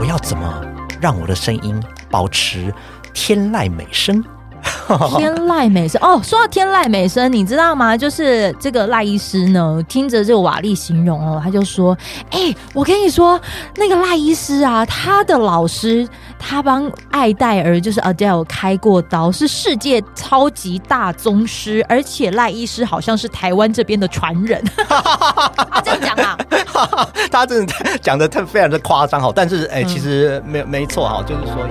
[0.00, 0.64] 我要怎么
[0.98, 1.78] 让我的声音
[2.10, 2.72] 保持
[3.12, 4.24] 天籁美声？
[5.18, 7.94] 天籁美声哦，说到天籁美声，你知道吗？
[7.94, 11.96] 就是这个赖医师呢，听着这个瓦力形容哦，他就说
[12.32, 13.38] ：“哎、我跟你说，
[13.76, 16.08] 那个赖医师啊，他的老师，
[16.38, 24.62] 他帮艾戴尔就是 Adele 开过刀，是世界超级大宗师，而且赖医师好像是台湾这边的传人。
[24.88, 26.38] ”他这样讲啊？
[27.30, 31.66] 他真的讲的特非常的夸张哈，但是哎、其实没没错哈，就是说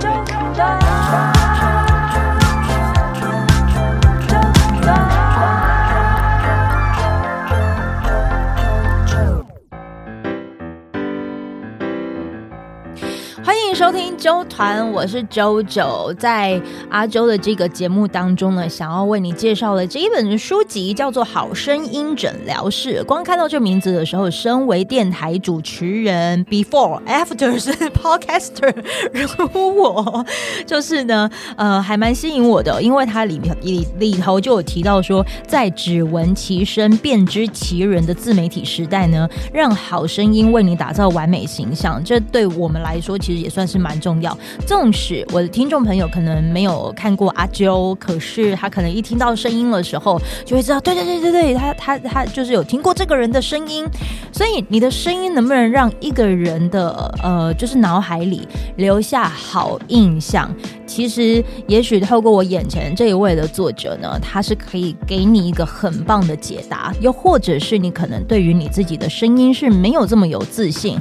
[13.44, 13.60] 欢迎。
[13.72, 16.12] 收听周团，我是啾啾。
[16.16, 23.00] 在阿周的这个节目当中呢，想要为你介绍的这一本书籍叫做《好声音诊疗室》。
[23.06, 28.74] 光看到这名字的时候，身为电台主持人，before after 是 podcaster，
[29.14, 30.26] 如我，
[30.66, 44.36] 就是呢，呃，还蛮吸引我的，因为它里面里里头就有提到说，在只闻其声便知其人的自媒体时代呢，让好声音为你打造完美形象，这对我们来说其实也算是蛮重要，
[44.66, 53.86] 纵使我的听众朋友可能没有看过阿啾，可是他可能一听到声音的时候，就会知道，对对对对对，他他他就是有听过这个人的声音。
[54.32, 60.50] 所以你的声音能不能让一个人的呃，就是脑海里留下好印象？
[60.86, 66.92] 其实，也许透过我眼前这一位的作者呢，他是可以给你一个很棒的解答。
[67.00, 70.98] 又或者是你可能对于你自己的声音是没有这么有自信。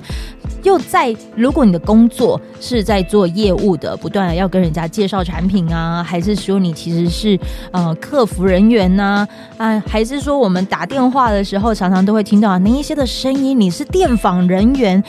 [0.63, 7.39] 又在，如果你的工作是在做业务的，不断的要跟人家介绍产品啊，还是说你其实是
[7.71, 15.03] 呃客服人员呢啊，啊，还是说我们打电话的时候常常都会听到那一些的声音，你是电访人员。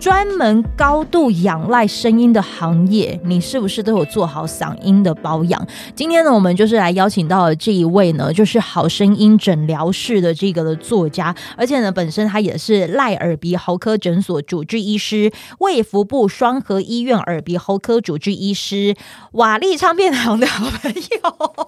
[0.00, 5.66] 专门高度仰赖声音的行业，你是不是都有做好嗓音的保养？
[5.94, 18.96] 今天呢，我们就是来邀请到了这一位呢，就是好声音诊疗室的这个的作家，而且呢，本身他也是赖耳鼻喉科诊所主治医师，卫福部双和医院耳鼻喉科主治医师，
[19.32, 21.62] 瓦力唱片行的好朋友，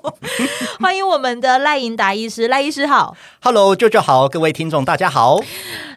[0.80, 5.38] 欢迎我们的赖银达医师，赖医师好，Hello，舅舅好，各位听众大家好，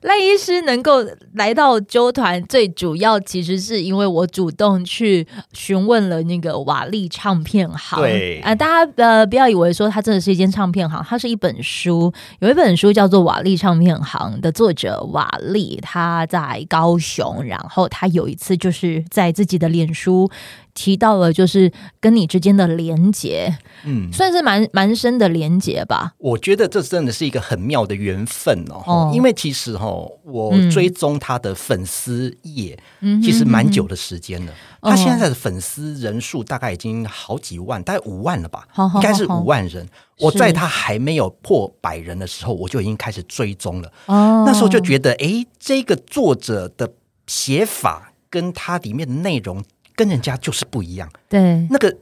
[0.01, 2.24] 赖医师能够来到啾团。
[2.47, 20.29] 最主要其实是因为我主动去询问了那个瓦力唱片行，对啊，大家呃不要以为说它真的是一间唱片行，它是一本书，有一本书叫做《瓦力唱片行》的作者瓦力，他在高雄，然后他有一次就是在自己的脸书。
[20.75, 26.13] 提到了就是跟你之间的连结，嗯，算是蛮蛮深的连结吧。
[26.19, 34.51] 我觉得这真的是一个很妙的缘分哦，哦因为其实哈、哦，我追踪他的粉丝页，嗯，其实蛮久的时间了。
[34.81, 39.83] 嗯、他现在的粉丝人数大概已经好几万，大概五万了吧，哦、应该是五万人。
[39.85, 43.91] 哦、我在他还没有破百人的时候，我就已经开始追踪了。
[44.07, 46.91] 哦，那时候就觉得，哎，这个作者的
[47.27, 49.63] 写法跟他里面的内容。
[49.95, 51.97] 跟人家就是不一样，对，那个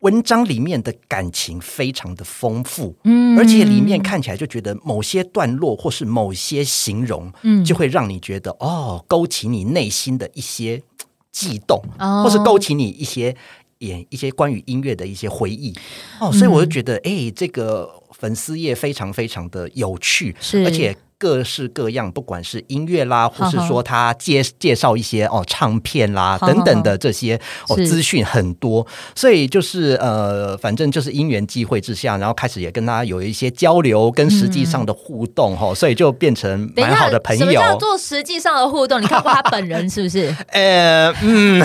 [0.00, 10.82] 文章里面的感情非常的丰富，嗯，而且里面看起来就觉得某些段落或是某些形容，嗯，就会让你觉得哦，勾起你内心的一些
[11.30, 13.36] 悸动，哦，或是勾起你一些
[13.78, 15.74] 也一些关于音乐的一些回忆，
[16.20, 20.96] 哦，所以我就觉得，哎，嗯，这个粉丝页非常非常的有趣，是，而且。
[21.20, 27.38] 各式各样，不管是音乐啦，或是说他介介绍一些哦唱片啦等等的这些
[27.68, 37.44] 哦资讯很多，所以就是呃，反正就是因缘际会之下，然后开始也跟他有一些交流，跟实际上的互动哈，所以就变成蛮好的朋友。
[37.44, 38.98] 什么叫做实际上的互动？
[39.02, 40.34] 你看过他本人是不是？
[40.48, 41.62] 呃嗯，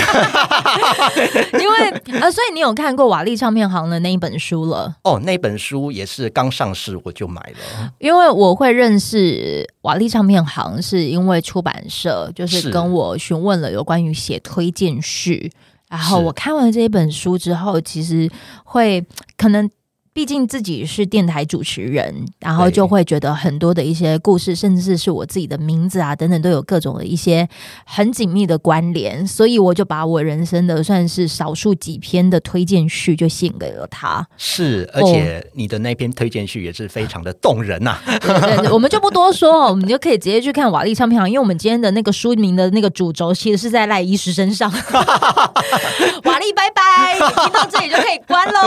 [1.62, 4.94] 因为呃，所以你有看过瓦力唱片行的那一本书了？
[5.04, 9.45] 哦，那本书也是刚上市我就买了，因为我会认识。
[9.82, 15.52] 瓦力唱片行是因为出版社就是跟我询问了有关于写推荐序，
[15.90, 18.30] 然后我看完这一本书之后，其实
[18.64, 19.06] 会
[19.38, 19.70] 可能。
[20.16, 27.46] 毕竟自己是电台主持人，然后就会觉得很多的一些故事，甚至是我自己的名字啊等等，都有各种的一些
[27.86, 34.26] 很紧密的关联，所以我就把我人生的算是少数几篇的推荐序就献给了他。
[34.38, 38.02] 是，而且你的那篇推荐序也是非常的动人呐、啊。
[38.06, 44.72] 对，对，对，我们就不多说，我们就可以直接去看瓦力唱片行，因为我们今天的那个书名的那个主轴其实是在赖医师身上。
[46.24, 48.62] 瓦力拜拜，听到这里就可以关喽。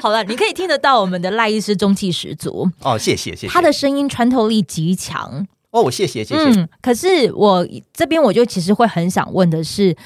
[0.02, 3.48] 好了，你可以听得到我们的赖医师中气十足哦，谢谢谢谢。
[3.48, 6.60] 他的声音穿透力极强哦，谢谢谢谢。
[6.60, 9.96] 嗯，可是我这边我就其实会很想问的是，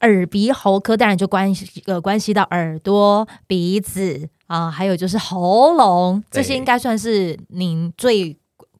[0.00, 8.36] 耳鼻喉科当然就关系呃关系到耳朵、鼻子啊、呃，还有就是喉咙，这些应该算是您最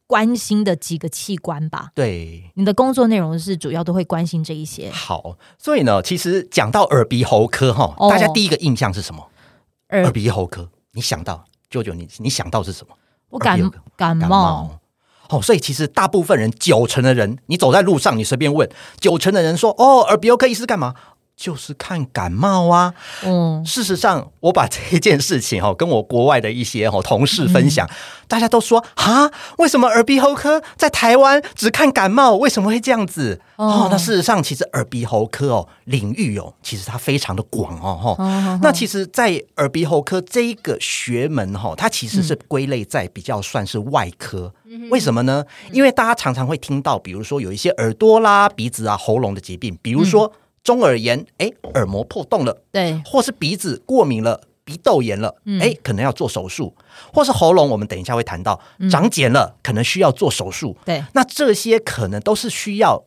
[0.07, 1.89] 关心的几个器官吧？
[1.93, 4.89] 对，你的工作内容是主要都会关心这一些。
[4.91, 9.21] 好，所以呢，其实讲到耳鼻喉科哈，大家第一个印象是什么？
[9.21, 9.30] 耳、
[9.91, 12.95] 耳鼻喉科，你想到舅舅，你你想到是什么？
[13.29, 13.59] 我感
[13.95, 14.79] 感冒。
[15.29, 20.93] 哦，所以其实大部分人，九成的人，你走在路上，你随便问，九成的人说：“哦，耳鼻喉科医师干嘛？”
[21.35, 22.93] 就是看感冒啊，
[23.23, 27.91] 嗯，事实上，我把这件事情哈跟我国外的一些哈同事分享，嗯、
[28.27, 32.35] 大家都说啊，为什么耳鼻喉科在台湾只看感冒？
[32.35, 33.41] 为什么会这样子？
[33.55, 38.11] 哦，哦，那事实上，其实耳鼻喉科哦领域哦，其实它非常的广哦哈。
[38.11, 44.53] 哦哦、那其实，在耳鼻喉科这一个学门哈，它其实是归类在比较算是外科。
[44.65, 45.43] 嗯、为什么呢？
[45.71, 50.31] 因为大家常常会听到，比如说有一些耳朵啦、鼻子啊、喉咙的疾病，比如说。
[50.61, 55.29] 嗯中耳炎，哎，耳膜破洞了，对，或是鼻子过敏了，鼻窦炎了，
[55.59, 56.75] 哎、嗯，可能要做手术，
[57.11, 58.59] 或是喉咙，我们等一下会谈到
[58.89, 63.03] 长茧了，嗯、可能需要做手术，对，那这些可能都是需要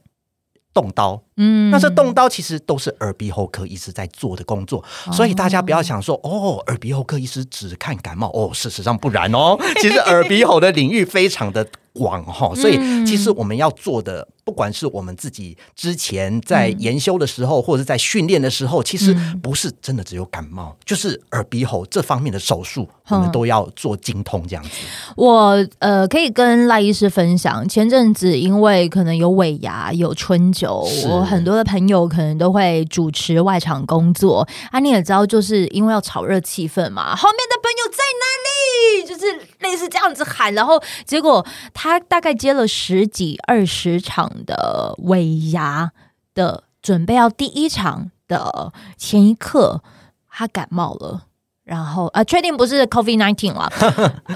[0.72, 14.28] 动刀，嗯，那这动刀其实都是耳鼻喉科医师在做的工作，嗯、所以大家不要想说，哦，耳鼻喉科医师只看感冒，哦，事实上不然哦， 其实耳鼻喉的领域非常的广哈，所以其实我们要做的。
[14.44, 24.70] 不管是我们自己之前在研修的时候，嗯、或者在训练的时候，其实不是真的只有感冒，嗯、就是耳鼻喉这方面的手术，我们都要做精通这样子。
[25.16, 34.78] 我呃，可以跟赖医师分享，前阵子因为可能有尾牙、有春酒，我很多的朋友可能都会主持外场工作啊。
[34.78, 39.06] 你也知道，就是因为要炒热气氛嘛，后面的朋友在哪里？
[39.06, 39.24] 就是
[39.60, 44.30] 类似这样子喊，然后结果他大概接了十几二十场。
[44.46, 45.90] 的尾牙
[46.34, 49.80] 的准备要第一场的前一刻，
[50.28, 51.26] 他感冒了，
[51.62, 53.70] 然后啊，确定不是 COVID-19 了，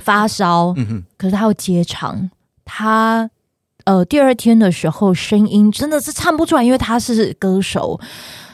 [0.03, 0.75] 发烧，
[1.19, 2.31] 可是他要接场，
[2.65, 3.29] 他
[3.89, 7.99] 呃第二天的时候声音真的是唱不出来，因为他是歌手。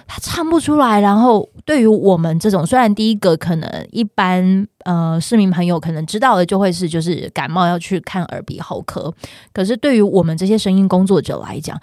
[0.06, 9.12] 他唱不出来，然后对于我们这种，虽然第一个可能一般呃市民朋友可能知道的就会是就是感冒要去看耳鼻喉科，
[9.54, 11.80] 可是对于我们这些声音工作者来讲，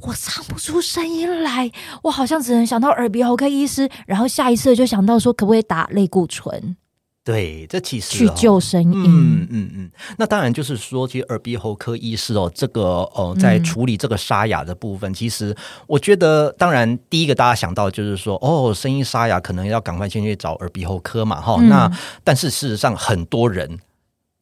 [0.00, 1.70] 我唱不出声音来，
[2.02, 6.76] 我好像只能想到耳鼻喉科医师，然后下一次就想到说可不可以打类固醇。
[7.22, 15.54] 对，这其实、哦、去救声音，嗯嗯嗯，那当然就是说，其实耳鼻喉科医师哦，这个呃，在处理这个沙哑的部分，嗯、其实
[15.86, 21.68] 我觉得，当然第一个大家想到就是说，哦，声音沙哑可能要赶快先去找耳鼻喉科嘛，哈、嗯。
[21.68, 21.90] 那
[22.24, 23.78] 但是事实上，很多人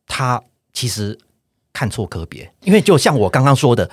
[0.07, 0.41] 他
[0.73, 1.19] 其实
[1.73, 3.91] 看错科别，因为就像我刚刚说的。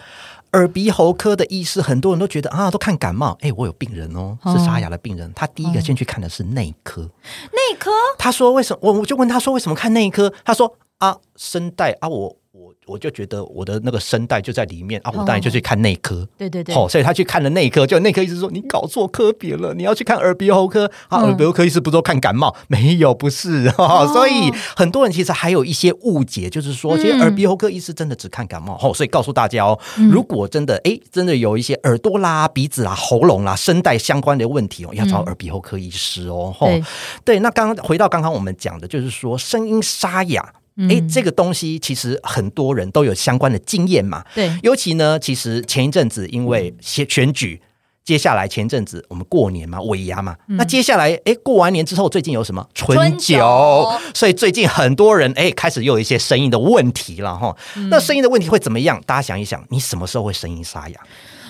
[0.56, 3.38] 耳鼻喉科的医师，很多人都觉得啊，都看感冒。
[3.42, 5.30] 哎，我有病人哦，是沙哑的病人。
[5.36, 7.02] 他第一个先去看的是内科。
[7.02, 7.92] 内科？
[8.18, 8.80] 他说为什么？
[8.82, 10.34] 我我就问他说为什么看内科？
[10.46, 12.38] 他说啊，声带啊，我。
[12.86, 16.28] 我就觉得我的那个声带就在里面啊，我当然就去看内科。
[16.38, 21.22] 对对对，好，所以他去看了内科，就内科医师说你搞错科别了，你要去看耳鼻喉科啊。
[21.22, 22.56] 耳鼻喉科医师不都看感冒？
[22.68, 23.70] 没有， 不是。
[24.14, 28.80] 所以很多人其实还有一些误解，就是说，其实耳鼻喉科医师真的只看感冒。
[28.82, 29.80] 哦，所以告诉大家哦，
[30.12, 36.54] 如果真的哎，真的有一些耳朵啦、鼻子啦、喉咙啦、声带相关的问题哦，要找耳鼻喉科医师哦。
[36.60, 36.84] 对
[37.24, 40.54] 对，那刚刚回到刚刚我们讲的，就是说声音沙哑。
[40.90, 44.24] 哎，这个东西其实很多人都有相关的经验嘛。
[44.34, 47.62] 对，尤其呢，其实前一阵子因为选选举，
[48.04, 53.90] 接下来前阵子我们过年嘛，尾牙嘛，嗯、那接下来哎，过完年之后，最近有什么春酒？
[54.14, 57.56] 所以最近很多人哎，开始又有一些声音的问题了哈。
[57.76, 59.02] 嗯、那声音的问题会怎么样？
[59.06, 61.00] 大家想一想，你什么时候会声音沙哑？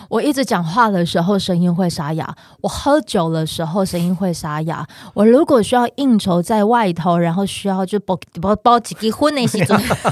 [0.09, 9.65] 我一直讲话的时候声音会沙哑，我喝酒的时候声音会沙哑，我如果需要应酬在外头，然后需要就包包包几个婚那些，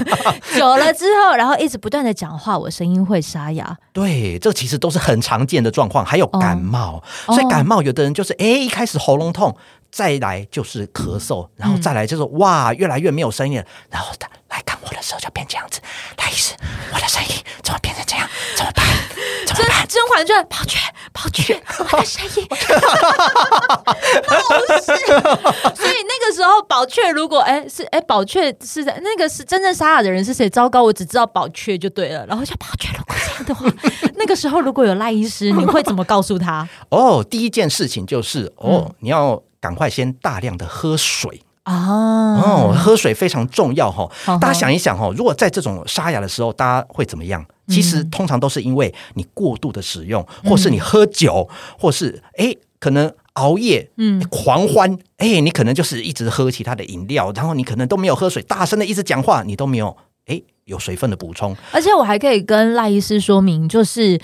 [0.56, 3.76] 久了之后，然后一直不断的讲话，我声音会沙哑。
[3.92, 6.04] 对，这其实都是很常见的状况。
[6.04, 9.56] 还有感冒，哦、所以感冒有的人就是哎，一开始喉咙痛，
[9.90, 15.80] 再来就是咳嗽，然后再来就是哇，越来越没有声音了，然后他来看我的时候就变这样子，
[16.18, 16.54] 来医师，
[16.92, 17.30] 我的声音
[17.62, 18.28] 怎么变成这样？
[18.56, 18.84] 怎么办？
[19.54, 20.78] 甄甄嬛传，宝雀，
[21.12, 22.62] 宝雀， 我的声音，不是。
[25.76, 30.50] 所以那个时候，宝雀如果哎是哎宝雀是在那个是真正沙哑的人是谁？
[30.50, 32.26] 糟糕，我只知道宝雀就对了。
[32.26, 33.66] 然后叫宝雀，如果这样的话，
[34.16, 36.68] 那个时候如果有赖医师，你会怎么告诉他？
[36.90, 41.42] 哦，第一件事情就是哦，你要赶快先大量的喝水。
[41.64, 42.40] 啊。
[42.40, 44.08] 哦，喝水非常重要哈。
[44.40, 47.44] 大家想一想哈，如果在这种沙哑的时候，大家会怎么样？
[47.68, 61.56] 其实通常都是因为你过度的使用，或是你喝酒，或是哎可能熬夜，嗯，狂欢，哎，你可能就是一直喝其他的饮料，然后你可能都没有喝水，大声的一直讲话，你都没有哎有水分的补充。
[61.72, 64.20] 而且我还可以跟赖医师说明，就是。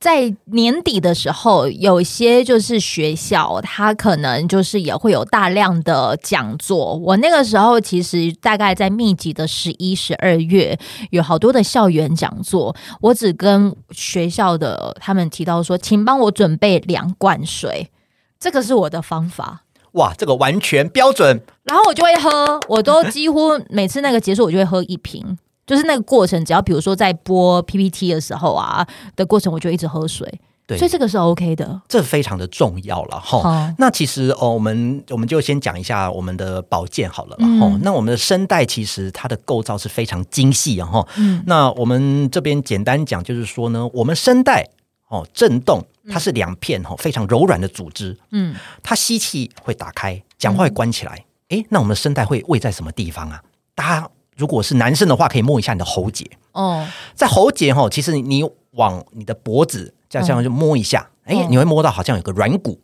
[0.00, 6.94] 在年底的时候，有些就是学校，它可能就是也会有大量的讲座。
[6.96, 10.78] 我那个时候其实大概在密集的十一、十二月，
[11.10, 12.76] 有好多的校园讲座。
[13.00, 17.90] 我只跟学校的他们提到说，请帮我准备两罐水，
[18.38, 19.64] 这个是我的方法。
[19.92, 21.42] 哇，这个完全标准。
[21.64, 25.36] 然后我就会喝，我都几乎每次那个结束，我就会喝一瓶。
[25.68, 28.84] 就是那个过程，只要比如说在播 PPT 的时候啊
[29.14, 30.26] 的过程，我就一直喝水，
[30.66, 33.38] 对，所以这个是 OK 的，这非常的重要了哈。
[33.38, 37.78] 哦、那其实哦，我们我们就先讲一下我们的保健好了哈、嗯哦。
[37.82, 41.06] 那我们的声带其实它的构造是非常精细哈。
[41.18, 44.66] 嗯，那我们这边简单讲就是说呢，我们声带
[45.08, 51.12] 哦震动，它是两片哈非常柔软的组织，嗯，它吸气会打开，讲话会关起来。
[51.50, 53.42] 哎、嗯，那我们声带会位在什么地方啊？
[53.74, 54.08] 大家。
[54.38, 56.24] 如果是男生的话，可以摸一下你的喉结。
[56.52, 62.80] 哦，在喉结哈，其实你往你的脖子这样这样就摸一下，哎、嗯，你会摸到好像有个软骨，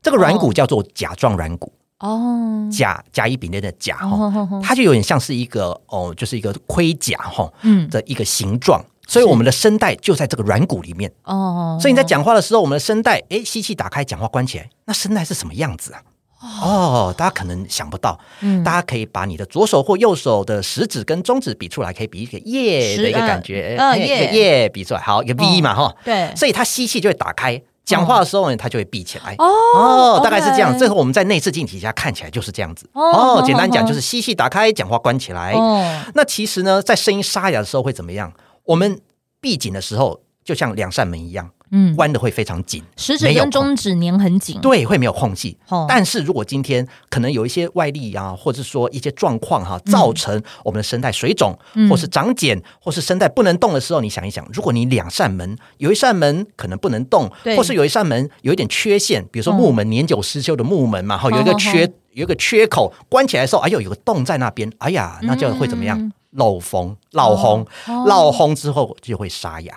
[0.00, 1.72] 这个软骨叫做甲状软骨。
[2.00, 4.30] 哦，甲甲乙丙丁的甲哈，
[4.62, 7.88] 它就有点像是一个哦，就是一个盔甲哈，嗯。
[7.90, 11.12] 的一个形状，所以我们的声带就在这个软骨里面。
[11.24, 16.02] 哦，所以你在讲话的时候，我们的声带哎吸气打开，讲话关起来，那声带是什么样子啊？
[16.40, 30.78] 哦，大家可能想不到，嗯，大家可以把你的左手或右手的食指跟中指比出来，可以比一个耶的一个感觉，嗯，耶耶比出来，好，一个 V 嘛，哈，对，所以它吸气就会打开，讲话的时候呢，它就会闭起来，哦，大概是这样。
[30.78, 35.52] 最后我们在内视镜底下看起来就是这样子，哦，简单讲就是吸气打开，讲话关起来。
[35.54, 38.32] 哦，那其实呢，在声音沙哑的时候会怎么样？
[38.64, 39.00] 我们
[39.40, 41.50] 闭紧的时候，就像两扇门一样。
[41.70, 45.56] 嗯，关的会非常紧，食指跟中指粘很紧，对，会没有空隙。
[45.68, 65.98] 哦，但是如果今天可能有一些外力啊，或者说一些状况哈，造成我们的声带水肿，嗯、或是长茧，或是声带不能动的时候，你想一想，如果你两扇门有一扇门可能不能动，或是有一扇门有一点缺陷，比如说木门年久失修的木门嘛，哈、哦，有一个缺，哦、有一个缺口，关起来的时候，哎呦，有个洞在那边，哎呀，那就会怎么样？
[65.98, 67.66] 嗯、漏风、漏风、
[68.06, 69.74] 漏风之后就会沙哑。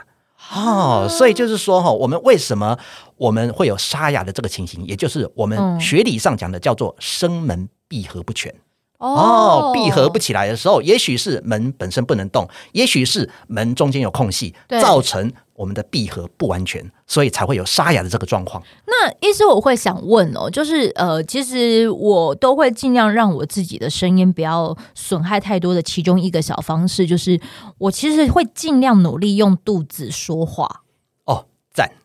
[0.54, 2.78] 哦，所以就是说哈，我们为什么
[3.16, 8.54] 我们会有沙哑的这个情形，也就是我们学理上讲的叫做声门闭合不全。
[9.02, 18.62] 哦，闭合不起来的时候，也许是门本身不能动，也许是门中间有空隙，造成我们的闭合不完全，所以才会有沙哑的这个状况。
[18.86, 27.40] 那医师，我会想问哦，就是呃，其实我都会尽量让我自己的声音不要损害太多的其中一个小方式，就是
[27.80, 30.81] 我其实会尽量努力用肚子说话。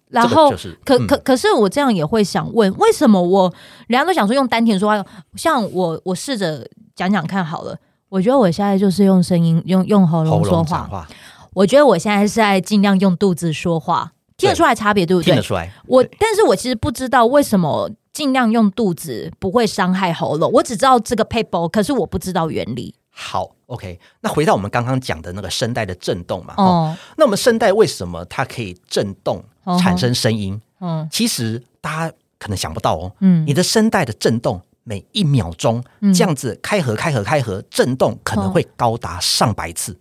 [0.09, 3.53] 然后，就是、可可可是我这样也会想问，为什么我
[3.89, 6.69] 人家都想说用丹田说话，像我我试着。
[6.97, 7.77] 讲讲看好了，
[8.09, 10.85] 我觉得我现在就是用声音，用用喉咙说话。
[10.85, 11.07] 话
[11.53, 15.27] 我觉得我现在是在尽量用肚子说话，听得出来差别，对不对？
[15.27, 15.71] 听得出来。
[15.87, 20.51] 我，但是我其实不知道为什么尽量用肚子不会伤害喉咙。
[20.53, 22.95] 我只知道这个 paper，，可是我不知道原理。
[23.11, 24.01] 好，OK。
[24.23, 29.45] 那回到我们刚刚讲的那个声带的震动嘛，哦，那我们声带为什么它可以震动
[29.81, 30.61] 产生声音？
[30.81, 34.61] 嗯，其实大家可能想不到哦，嗯，你的声带的震动。
[34.89, 35.83] 每一秒钟
[36.15, 39.99] 这样子开合开合开合震动，可能会高达上百次，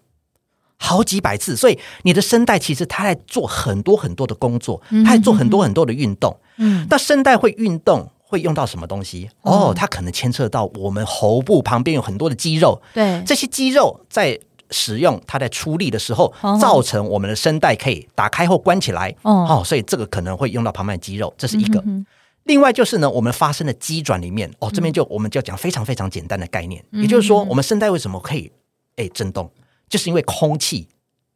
[0.78, 1.56] 好几百次。
[1.58, 6.40] 所以你的声带其实它在做很多很多的工作，它在做很多很多的运动。
[6.58, 9.28] 嗯，那声带会运动会用到什么东西？
[9.42, 12.80] 哦，它可能牵涉到我们喉部旁边有很多的肌肉。
[12.94, 14.40] 对，这些肌肉在
[14.75, 19.15] 使用，它在出力的时候，造成我们的声带可以打开或关起来。
[19.22, 21.84] 哦，所以这个可能会用到旁边的肌肉，这是一个。
[22.44, 28.51] 另外就是呢，我们发声的机转里面，哦，这边就我们就讲非常非常简单的概念，嗯、也就是说，我们声带为什么可以
[28.98, 29.50] 诶震动，
[29.89, 30.88] 就是因为空气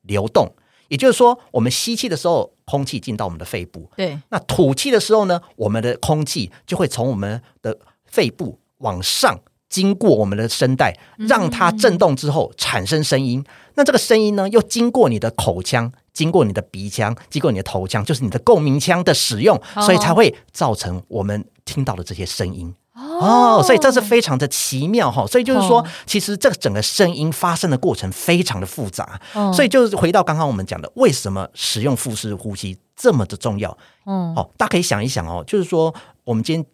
[0.03, 0.51] 流动。
[0.87, 4.19] 也就是说，我们吸气的时候，空气进到我们的肺部，对。
[4.29, 9.39] 那吐气的时候呢，我们的空气就会从我们的肺部往上，
[9.69, 13.43] 经过我们的声带，让它震动之后产生声音。
[13.75, 15.91] 那这个声音呢，又经过你的口腔。
[16.11, 22.75] 经过你的鼻腔，经过你的头腔，就是你的共鸣腔的使用，所以才会造成我们听到的这些声音。
[22.93, 25.25] 哦，所以这是非常的奇妙哈。
[25.25, 29.21] 所以就是说，其实这个整个声音发生的过程非常的复杂。
[29.53, 33.77] 所以就是回到刚刚我们讲的，为什么使用腹式呼吸这么的重要？
[34.05, 35.95] 嗯，好，大家可以想一想哦，就是说
[36.25, 36.65] 我们今天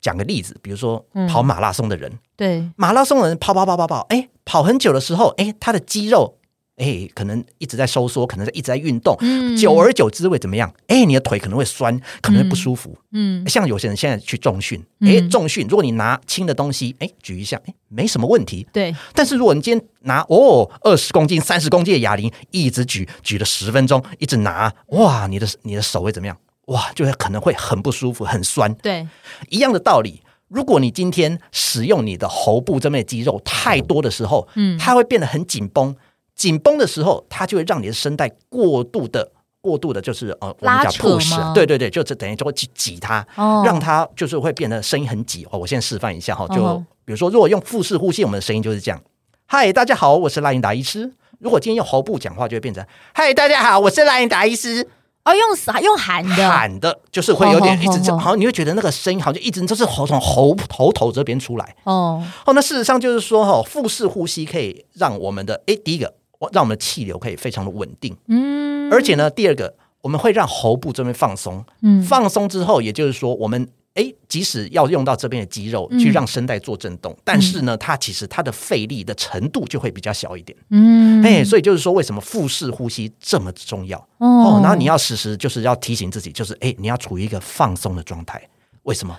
[0.00, 6.34] 讲个例子，比如说跑马拉松的人，嗯、对，马拉松的人跑跑跑跑跑，哎，跑很久的时候，哎，他的肌肉。
[6.80, 10.72] 哎，可能一直在收缩，可能一直在运动，嗯，久而久之会怎么样？
[10.86, 18.94] 哎，你的腿可能会酸，可能会不舒服，嗯，像有些人现在去重训，哎，重训，如果你拿轻的东西，哎，举一下，哎，没什么问题，对。
[19.12, 26.38] 但是如果你今天拿哦二十公斤、三十公斤的哑铃，一直举，举了十分钟，一直拿，哇，你的你的手会怎么样？
[26.68, 29.06] 哇，就会可能会很不舒服，很酸，对。
[29.48, 35.94] 一样的道理，如果你今天使用你的喉部这边的肌肉太多的时候，嗯，它会变得很紧绷。
[36.34, 45.44] 紧绷的时候，它就会让你的声带过度的、过度的，就是呃，我们讲 push，对对对，就是等于就会去挤它，哦、让它就是会变得声音很挤。
[45.50, 49.02] 哦，我先示范一下哈，就、哦、比如说，如果用腹式呼吸，我们的声音就是这样。
[49.46, 51.10] 嗨，大家好，我是拉英达医师。
[51.40, 54.86] 如果今天用喉部讲话，就会变成嗨，大家好，我是拉英达医师。
[55.30, 61.76] 哦，用用喊的，喊的，就是会有点一直好像你会觉得那个声音好像一直就是喉从喉喉头这边出来。
[61.84, 62.24] 哦。
[62.46, 66.14] 哦，那事实上就是说哈，腹式呼吸可以让我们的哎，第一个。
[66.52, 73.66] 让我们的气流可以非常的稳定，嗯，而且呢，第二个，我们会让喉部这边放松，嗯，放松之后，也就是说，我们
[73.98, 83.98] 哎，即使要用到这边的肌肉去让声带做震动，嗯、但是呢，它其实它的费力的程度就会比较小一点，嗯，哎，所以就是说，为什么腹式呼吸这么重要？
[84.18, 88.40] 哦，哦，然后你要时时就是要提醒自己，就是哎，你要处于一个放松的状态，
[88.84, 89.18] 为什么？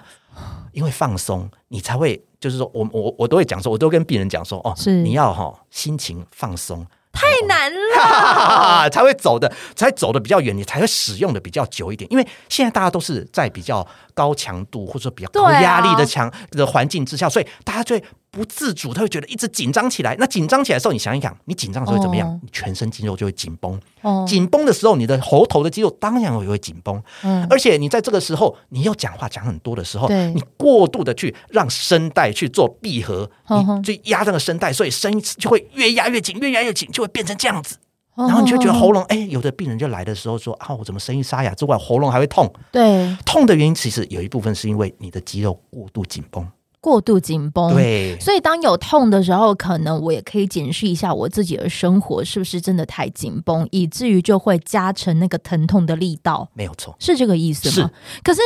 [0.72, 6.86] 因为放松，你才会就是说我我我都会讲说，我都跟病人讲说，哦，是你要哈、哦、心情放松。
[7.12, 12.10] 太难了， 才会走的，才走的比较远，你才会使用的比较久一点。
[12.12, 18.04] 因为现在大家都是在比较高强度或者说比较高压力的强的环境之下，所以大家就会。
[18.32, 20.16] 不自主，他会觉得一直紧张起来。
[20.20, 22.30] 那紧张起来的时候，你想一想，你紧张的时候会怎么样？
[22.30, 23.80] 哦、你全身肌肉就会紧绷。
[24.02, 27.02] 哦，紧绷的时候，你的喉头的肌肉当然也会紧绷。
[27.24, 37.78] 嗯，而且你在这个时候，你要讲话讲很多的时候，对你过度的去让声带去做闭合，你就压这个声带，所以声音就会越压越紧，越压越紧，就会变成这样子。
[38.16, 42.52] 然后你就觉得喉咙，哎，有的病人就来的时候说啊，我怎么声音沙哑之外，喉咙还会痛？
[42.70, 46.46] 对，痛的原因其实有一部分是因为你的肌肉过度紧绷。
[46.82, 56.48] 过度紧绷，对，所以当有痛的时候，可能我也可以检视一下我自己的生活是不是真的太紧绷，以至于就会加成那个疼痛的力道。
[56.54, 57.90] 没有错，是这个意思吗？
[57.90, 58.22] 是。
[58.24, 58.40] 可是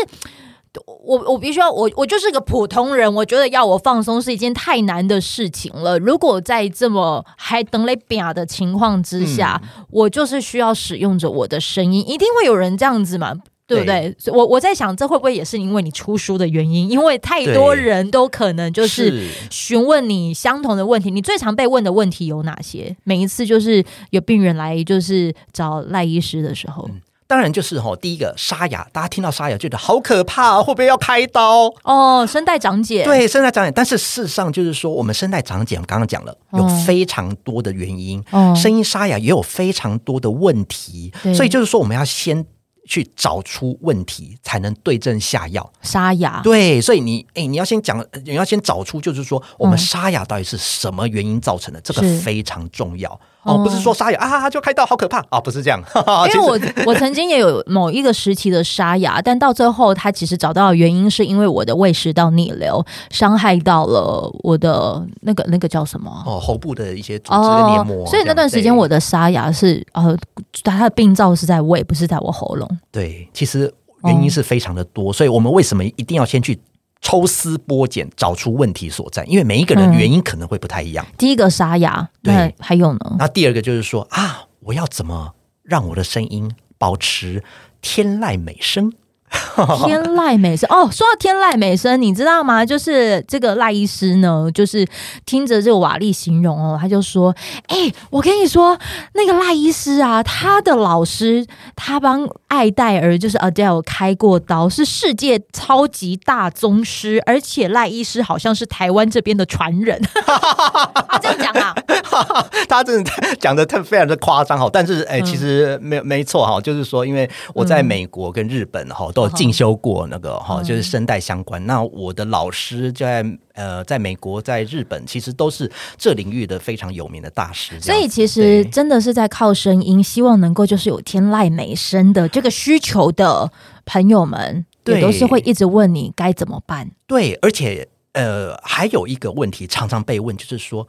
[1.06, 6.00] 我我必须要我我就是个普通人，我觉得要我放松是一件太难的事情了。
[6.00, 13.36] 如果在这么还等雷比亚的情况之下，嗯、我就是需要使用着我的声音，一定会有人这样子嘛。
[13.66, 14.14] 对不对？
[14.24, 16.90] 对，我我在想，这会不会也是因为你出书的原因？
[16.90, 21.10] 因为太多人都可能就是询问你相同的问题。
[21.10, 22.96] 你最常被问的问题有哪些？
[23.06, 31.74] 每一次就是有病人来，就是找赖医师的时候，嗯、当然就是哈，第一个沙哑，大家听到沙哑觉得好可怕，会不会要开刀？
[31.84, 33.72] 哦，声带长茧，对，声带长茧。
[33.74, 38.22] 但是事实上就是说，我们声带长茧，刚刚讲了，有非常多的原因。
[38.32, 42.46] 哦，声音沙哑也有非常多的问题，所以就是说，我们要先。
[42.88, 45.72] 去找出问题，才能对症下药。
[45.82, 53.20] 沙哑，对，所以你，哎，你要先讲，你要先找出，就是说，我们沙哑到底是什么原因造成的，嗯、这个非常重要。
[53.44, 55.82] 哦，不是说沙哑啊就开刀好可怕啊、哦，不是这样。
[56.34, 70.18] 因为我我曾经也有某一个时期的沙哑，但到最后他其实找到的原因是因为我的胃食道逆流伤害到了我的那个那个叫什么哦喉部的一些组织的黏膜，哦、所以那段时间我的沙哑是呃，
[70.64, 72.70] 它的病灶是在胃，不是在我喉咙。
[72.92, 73.72] 对，其实
[74.06, 76.58] 原因是非常的多，哦、所以我们为什么一定要先去？
[77.04, 81.06] 抽丝剥茧，找出问题所在，因为每一个人原因可能会不太一样。
[81.08, 83.16] 嗯、第一个沙哑，对，还有呢？
[83.20, 87.44] 那第二个就是说啊，我要怎么让我的声音保持
[87.82, 88.92] 天籁美声？
[89.86, 92.66] 天籁美声哦，说到天籁美声，你知道吗？
[92.66, 94.88] 就是这个赖医师呢，就是
[95.26, 97.36] 听着这个瓦力形容哦，他就说
[97.68, 98.78] ：“哎、我跟你说，
[99.14, 110.02] 那个赖医师啊，他的老师，他帮艾戴尔就是 Adele 开过刀，是世界超级大宗师，而且赖医师好像是台湾这边的传人。”
[111.10, 111.76] 他这样讲啊，
[112.70, 119.34] 他真的讲的太非常的夸张哈，但是哎、欸，其实没没错哈，就是说，因为我在美国跟日本哈都有。
[119.34, 121.66] 进修过那个哈，就是声带相关。
[121.66, 127.80] 那我的老师就在呃，在美国、在日本，其实都是这领域的非常有名的大师。
[127.82, 133.52] 所以其实真的是在靠声音，希望能够就是有天籁美声的这个需求的
[133.86, 136.92] 朋友们，也都是会一直问你该怎么办。
[137.08, 140.88] 对，而且呃，还有一个问题常常被问，就是说，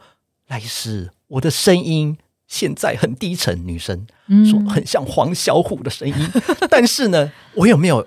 [0.49, 4.07] 赖医师，我的声音现在很低沉，女生
[4.51, 6.15] 说很像黄小虎的声音，
[6.71, 8.07] 但是呢，我有没有？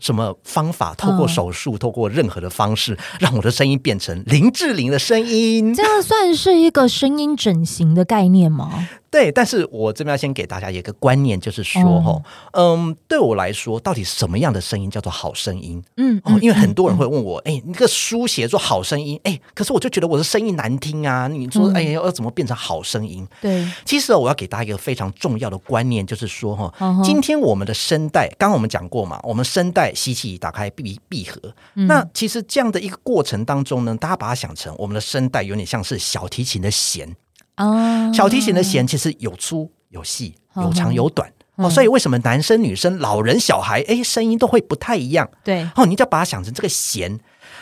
[0.00, 5.72] 什么方法，透过手术，透过任何的方式，让我的声音变成林志玲的声音。
[5.72, 8.88] 这样算是一个声音整形的概念吗？
[9.12, 12.22] 对，但是我这边要先给大家一个观念，就是说，哈、
[12.52, 15.84] 嗯，嗯，对我来说，到底什么样的声音叫做好声音？
[15.98, 21.28] 嗯，哦，因为很多人会问我，哎、嗯，那个书写做好声音，哎，可是我就觉得我的声音难听啊。
[21.28, 23.28] 你说，哎，要怎么变成好声音？
[23.42, 31.38] 对，其实我要给大家一个非常重要的观念，就是说，哈、嗯，今天我们的声带，刚刚我们讲过嘛，我们声带吸气、打开、闭闭合，
[31.74, 37.14] 那其实这样的一个过程当中呢，大家把它想成我们的声带有点像是小提琴的弦。
[37.56, 45.28] 哦，小提琴的弦其实有粗有细，有长有短哦，所以为什么男生、女生、老人、小孩，哎，声音都会不太一样？
[45.44, 47.20] 对，哦，你就要把它想成这个弦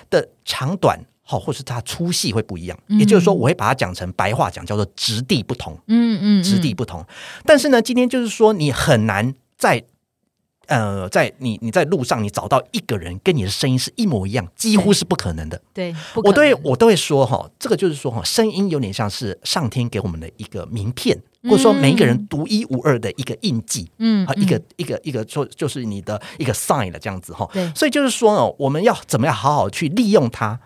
[0.09, 2.79] 的长短，好，或是它粗细会不一样。
[2.87, 5.79] 也就是说，我会把它讲成白话讲，叫做质地不同。
[5.89, 7.05] 嗯嗯，质地不同。
[7.45, 9.85] 但是呢，今天就是说，你很难在。
[10.71, 15.61] 呃，在你你在路上，你找到一个人跟你的声音是一模一样，几乎是不可能的。
[15.75, 23.91] 对，对我都会我都会说哈，这个就是说哈，声音有点像是上天给我们的一个名片，或者说每一个人独一无二的一个印记。
[23.99, 27.51] 嗯，啊，一个一个一个说就是你的一个 sign 了这样子哈。
[27.53, 30.61] 对，所以就是说哦，我们要怎么样好好去利用它？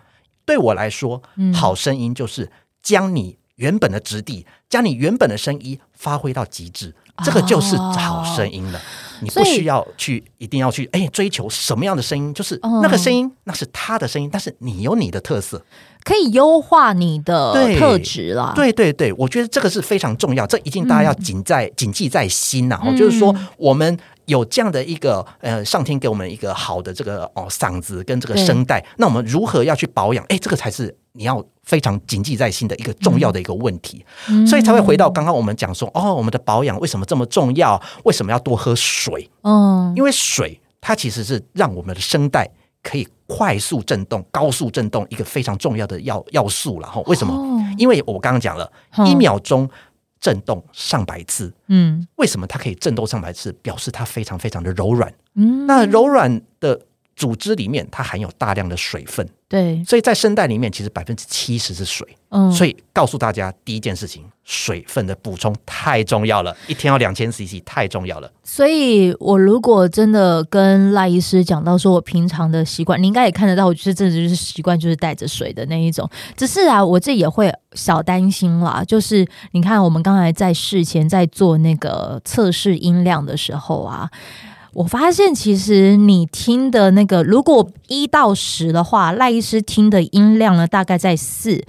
[0.44, 1.22] 对我来说，
[1.54, 8.78] 好声音就是将你原本的质地，将你原本的声音发挥到极致，这个就是好声音了。
[9.20, 12.32] 你不需要去，一定要去，哎，追求什么样的声音？
[12.34, 15.64] 就是那个声音，那是他的声音，但是你有你的特色，
[16.02, 18.52] 可以优化你的特质啦。
[18.54, 22.80] 对对对，我觉得这个是非常重要，这一定大家要谨在谨记在心呐。
[22.84, 23.98] 哦，就是说我们。
[24.26, 30.24] 有这样的一个呃，上天给我们一个好的这个哦嗓子跟这个声带，那我们如何要去保养？
[30.30, 37.80] 哎，这个才是你要非常谨记在心的一个重要的一个问题，嗯、所以才会回到刚刚我们讲说，哦，我们的保养为什么这么重要？
[38.04, 39.30] 为什么要多喝水？
[39.42, 42.48] 嗯，因为水它其实是让我们的声带
[42.82, 46.88] 可以快速震动、高速震动一个非常重要的要要素了。
[46.88, 47.32] 哈，为什么？
[47.32, 48.70] 哦、因为我刚刚讲了
[49.06, 49.68] 一秒钟。
[50.20, 53.52] 震动上百次，嗯，为什么它可以震动上百次？
[53.60, 56.80] 表示它非常非常的柔软，嗯，那柔软的
[57.16, 59.28] 组织里面它含有大量的水分。
[59.46, 62.04] 对，所以在声带里面，其实百分之七十是水。
[62.30, 68.28] 嗯，所以告诉大家第一件事情，水分的补充太重要了，一天要两千 CC，太重要了。
[68.42, 76.10] 所以我如果真的跟赖医师讲到说，我平常的习惯，你应该也看得到，我就是真的就是习惯就是带着水的那一种。
[76.36, 84.10] 只是啊，我这也会小担心啦，就是你看我们刚才在事前在做那个测试音量的时候啊。
[84.74, 91.64] 我发现，其实你听的那个，如果一到十的话，赖医师听的音量呢，大概在四，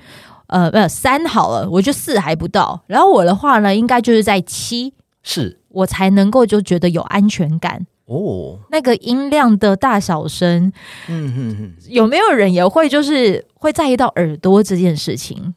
[0.48, 2.82] 呃，不，三好了，我觉得四还不到。
[2.88, 4.91] 然后我的话呢，应该就是在七，
[5.22, 8.58] 是我才能够就觉得有安全感哦。
[8.72, 10.74] 那个音量的大小声，
[11.08, 15.54] 嗯哼哼，有没有人也会就是会在意到耳朵这件事情？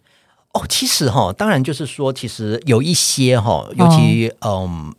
[0.53, 4.95] 哦，其实哈，当然就是说，其实有一些哈，尤其、哦、嗯。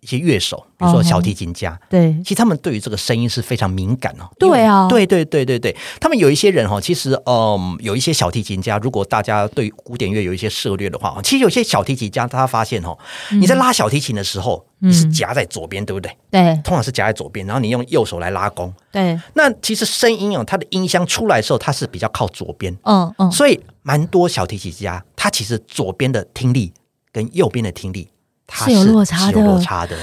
[0.00, 4.28] 一些乐手，比如说小提琴家，对，其实他们对于这个声音是非常敏感哦。
[4.38, 12.96] 对啊，对对对对对，他们有一些人哈，其实嗯，有一些小提琴家，如果大家对古典乐有一些涉猎的话，其实有些小提琴家他发现哈，
[13.32, 16.16] 你在拉小提琴的时候，你是夹在左边，对不对？
[16.30, 18.72] 对，通常是夹在左边，然后你用右手来拉弓。
[18.92, 22.72] 对，那其实声音哦，它的音箱出来的时候，它是比较靠左边。
[22.84, 26.72] 嗯嗯，所以蛮多小提琴家，他其实左边的听力
[27.10, 28.08] 跟右边的听力。
[28.50, 29.96] 是有落差的，落差的，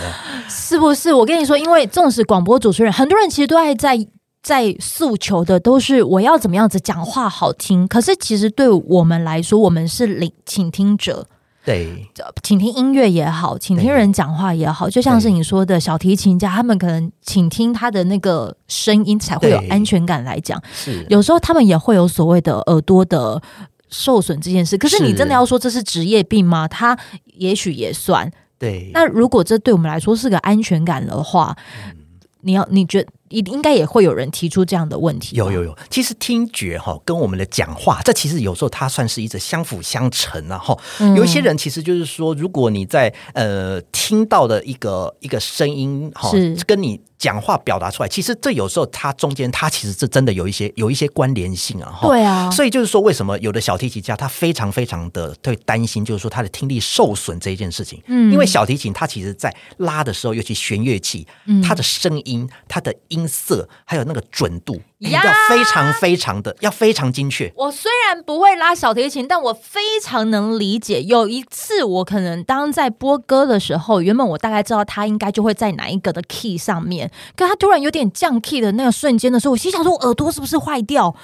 [0.47, 1.11] 是不是？
[1.13, 4.07] 我跟你说，因为纵使广播主持人，很多人其实都爱在
[4.43, 7.87] 在诉求的都是我要怎么样子讲话好听。
[7.87, 11.27] 可是其实对我们来说，我们是聆倾听者，
[11.65, 12.07] 对，
[12.43, 20.61] 请听音乐也好，请听人讲话也好，就像是你说的小提琴家，他们可能倾听他的那个声音才会有安全感来讲。
[20.71, 23.41] 是，有时候他们也会有所谓的耳朵的。
[23.89, 26.67] 受损这件事，可是你真的要说这是职业病吗？
[26.67, 28.31] 它也许也算。
[28.57, 31.55] 对，那如果这对我们来说是个安全感的话，
[31.87, 31.93] 嗯、
[32.41, 33.37] 你要你觉得？
[33.37, 35.35] 应应该也会有人提出这样的问题。
[35.35, 40.77] 有有有，其实听觉哈跟我们的讲话，这其实有时候它算是一直相辅相成啊哈。
[41.15, 52.07] 有一些人其实就是说，如果你在呃听到的一个一个声音哈，是跟你讲话表达出来，其实这有时候它中间它其实是真的有一些有一些关联性啊哈。
[52.07, 57.99] 对啊，所以就是说，为什么有的小提琴家他非常非常的会担心，就是说他的听力受损这一件事情。
[58.05, 61.25] 嗯，因为小提琴它其实在拉的时候，尤其弦乐器，
[61.63, 63.14] 它的声音，它的音。
[63.15, 67.51] 音色，还有那个准度，要非常非常的，要非常精确。
[67.55, 71.01] 我虽然不会拉小提琴，但我非常能理解。
[71.01, 81.15] 有一次，我可能当在播歌的时候，原本我大概知道他应该就会在哪一个的 key 上面，可他突然有点降 key 的那个瞬间的时候，我心想说：我耳朵是不是坏掉？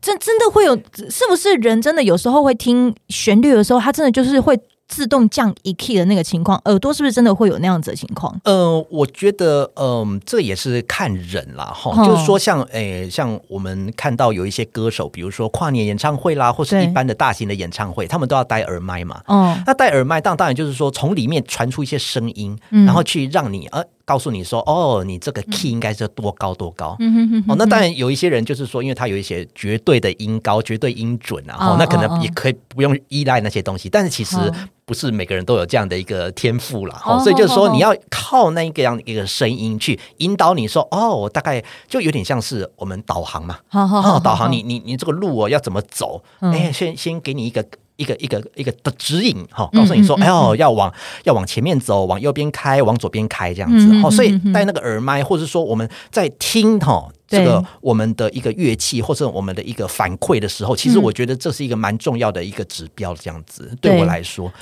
[0.00, 0.74] 真真的会有？
[1.10, 4.58] 是不是人真的有时候会听旋律的时候，他真的就是会？
[4.86, 8.38] 自动降一 key 的那个情况，耳朵是不是真的会有那样子的情况？
[8.44, 19.20] 呃，我觉得，嗯、呃，这也是看人啦，哈、哦，就是说像，像诶，像我们看到有一些歌手，比如说跨年演唱会啦，或是一般的大型的演唱会，他们都要戴耳麦嘛。
[19.26, 23.84] 哦，那戴耳麦，当当然就是说从里面传出一些声音，嗯、然后去让你呃。
[24.04, 26.96] 告诉你说，哦，你这个 key 应该是多高多高？
[27.00, 33.88] 嗯、哦，那当然有一些人就是说，因为他有一些绝对的音高、绝对音准啊，哦，那可能也可以不用依赖那些东西。
[33.88, 34.36] 但是其实
[34.84, 46.22] 不是每个人都有这样的一个天赋了，哦，所以就是说你要靠那个样一个声音去引导你说，哦，我大概就有点像是我们导航嘛，哦，导航你你你这个路哦要怎么走？
[46.40, 47.64] 哎，先先给你一个。
[47.96, 53.92] 一个一个一个的指引哈，告诉你说，哎呦，要往要往前面走，往右边开，往左边开，这样子。
[54.00, 64.52] 好，所以戴那个耳麦，或者说我们在听哈这个我们的一个乐器，或者我们的一个反馈的时候，其实我觉得这是一个蛮重要的一个指标，这样子对我来说，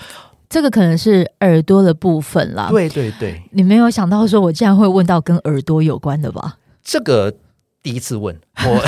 [0.50, 2.68] 这个可能是耳朵的部分啦。
[2.70, 6.58] 对对对，你没有想到说我竟然会问到跟耳朵有关的吧？
[6.84, 7.34] 这个。
[7.82, 8.80] 第一次问 我，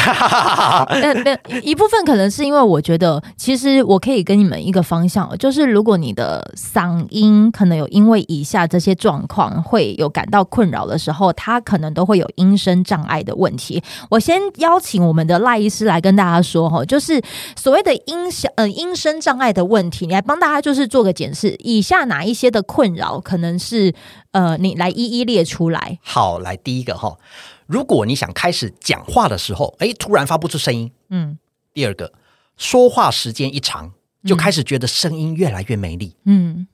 [1.62, 13.82] 一部分可能是因为我觉得，其实我可以跟你们一个方向，就是如果你的嗓音可能有因为以下这些状况会有感到困扰的时候，他可能都会有音声障碍的问题。
[14.10, 17.20] 我先邀请我们的赖医师来跟大家说哈， 就是
[17.56, 23.92] 所谓的音响呃音声障碍的问题，你来帮大家就是做个解释，以下哪一些的困扰可能是
[24.30, 25.98] 呃你来一一列出来。
[26.00, 27.16] 好，来第一个哈。
[27.66, 31.38] 如果你想开始讲话的时候，哎，突然发不出声音，嗯。
[31.72, 32.12] 第二个，
[32.56, 33.92] 说话时间一长，
[34.24, 36.66] 就开始觉得声音越来越没力，嗯。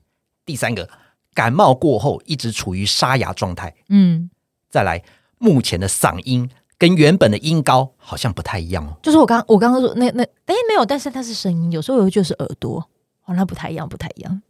[0.45, 0.87] 第三个，
[1.33, 4.29] 感冒过后一直处于沙哑状态，嗯。
[4.69, 5.03] 再来，
[5.37, 8.97] 目前的嗓音跟原本的音高好像不太一样哦。
[9.01, 12.79] 就是我刚我刚刚说那那，哎，没有，但是它是声音，有时候有就是耳朵，
[13.25, 14.41] 哦，那不太一样，不太一样。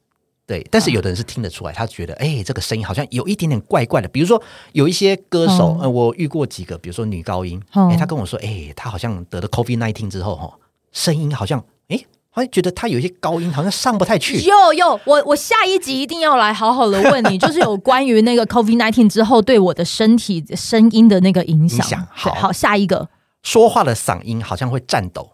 [0.48, 4.08] 对，但是有的人是听得出来，他觉得哎，这个声音好像有一点点怪怪的。
[4.10, 4.42] 比如说
[4.74, 10.54] 有一些歌手，呃，我遇过几个，比如说女高音，哎，他跟我说，哎，他好像得了 COVID nineteen 之后，哈，
[10.92, 11.98] 声音好像，哎，
[12.32, 14.42] 好像觉得他有一些高音好像上不太去。
[14.42, 22.06] 有有，我我下一集一定要来好好的问你，就是有关于那个 COVID nineteen 之后对我的身体声音的那个影响。
[22.12, 23.08] 好，好，下一个，
[23.44, 25.32] 说话的嗓音好像会颤抖。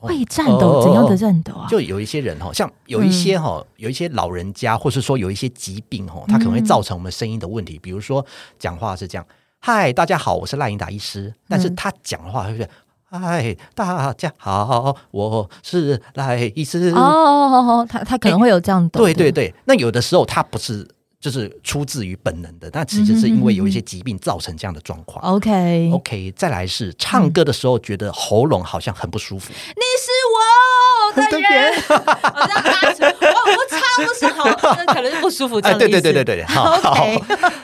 [0.00, 0.82] 会战斗？
[0.82, 1.66] 怎样的战斗啊？
[1.68, 7.78] 就有一些人哈，像有一些哈，有一些老人家，或是说有一些疾病哈，它可能会造成我们声音的问题。
[7.78, 8.24] 比如说
[8.58, 9.26] 讲话是这样
[9.60, 12.68] ：“嗨，大家好，我是赖英达医师。”但是他讲话会是
[13.10, 18.98] ：“嗨，大家好，我是赖医师。”哦哦哦，他他可能会有这样的。
[18.98, 20.88] 对对对，那有的时候他不是。
[21.20, 25.24] 就是出自于本能的，但其实是因为有一些疾病造成这样的状况。
[25.24, 29.52] OK OK，再来是唱歌的时候觉得喉咙好像很不舒服。
[29.52, 30.36] 你是我
[31.16, 34.44] 的人， 我这样我不唱不是好，
[34.76, 35.58] 那可能是不舒服。
[35.60, 36.78] 哎，对对对对对，好。
[36.92, 37.20] OK，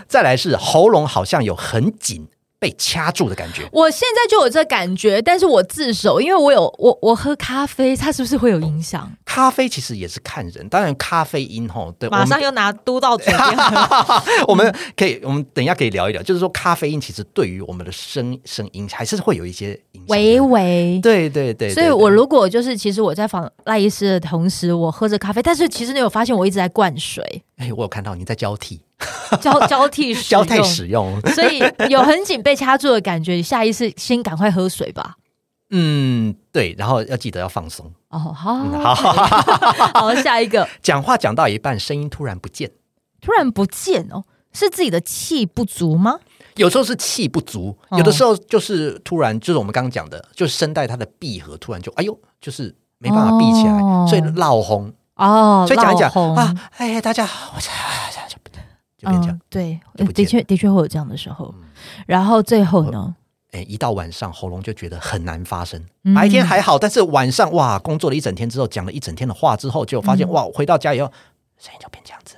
[0.08, 2.26] 再来是喉咙好像有很紧。
[2.64, 9.12] 被掐住的感觉，我现在就有这感觉，但是我自首，因为我有我我喝咖啡，它是不是会有影响？
[9.26, 13.44] 咖啡其实也是看人，当然咖啡因吼，对，马上又拿嘟到嘴边。
[14.48, 21.68] 我们可以，我们等一下可以聊一聊，就是说咖啡因其实对于我们的声声音还是会有一些影响，微微，对对对。
[21.68, 27.42] 所以我如果就是，其实我在访赖医师的同时，我喝着咖啡，但是其实你有发现我一直在灌水。
[27.58, 28.80] 哎，我有看到你在交替。
[29.40, 33.42] 交交替交替使用，所以有很紧被掐住的感觉。
[33.42, 35.16] 下意识先赶快喝水吧。
[35.70, 37.90] 嗯，对，然后要记得要放松。
[38.10, 38.94] 哦，好，好，
[39.94, 40.68] 好，下一个。
[40.82, 42.70] 讲话讲到一半，声音突然不见，
[43.20, 46.20] 突然不见哦，是自己的气不足吗？
[46.56, 57.26] 有时候是气不足，有的时候就是突然，就是我们刚刚讲的，就是声带它的闭合突然就哎呦，就是没办法闭起来，所以闹红哦，所以讲一讲啊，哎，大家
[59.04, 59.80] 嗯，对，
[60.14, 61.54] 的确的确会有这样的时候。
[61.58, 61.64] 嗯、
[62.06, 63.14] 然后最后呢，
[63.52, 65.82] 哎，一到晚上喉咙就觉得很难发声。
[66.04, 71.10] 嗯、白天还好，但是晚上哇，工作了一整天之后，讲了一整天的话之后，就发现、嗯、哇，回到家以后
[71.58, 72.36] 声音就变这样子。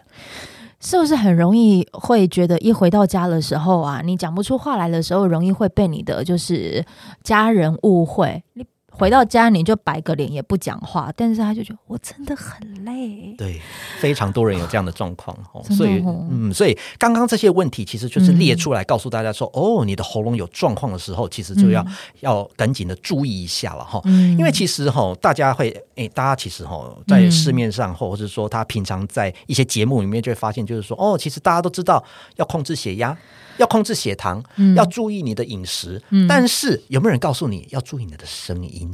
[0.78, 6.84] 是不是很容易会觉得一回到家的时候啊，你讲不出话来的时候，容易会被你的就是
[7.24, 8.44] 家人误会？
[8.52, 8.64] 你
[8.98, 13.34] 回到家你就摆个脸也不讲话，但是他就觉得我真的很累。
[13.36, 13.60] 对，
[13.98, 32.02] 非常多人有这样的状况哦，所以嗯，所以刚刚这些问题其实就是列出来告诉大家说，嗯、哦，你的喉咙有状况的时候，其实就要、嗯、要赶紧的注意一下了哈，因为其实哈，大家会诶，大家其实哈，在市面上或者是说他平常在一些节目里面就会发现，就是说哦，其实大家都知道
[32.36, 33.16] 要控制血压。
[33.58, 38.85] 要控制血糖，嗯、要注意你的饮食，嗯、但是有没有人告诉你要注意你的声音？